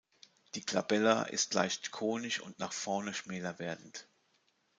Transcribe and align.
Die 0.55 0.65
Glabella 0.65 1.21
ist 1.21 1.53
leicht 1.53 1.91
konisch 1.91 2.39
und 2.39 2.57
nach 2.57 2.73
vorne 2.73 3.13
schmäler 3.13 3.59
werdend. 3.59 4.07